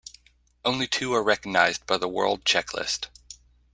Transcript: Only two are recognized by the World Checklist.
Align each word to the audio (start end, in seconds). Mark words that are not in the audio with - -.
Only 0.65 0.87
two 0.87 1.13
are 1.13 1.21
recognized 1.21 1.85
by 1.85 1.97
the 1.99 2.07
World 2.07 2.43
Checklist. 2.43 3.09